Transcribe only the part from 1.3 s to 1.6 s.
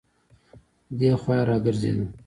يې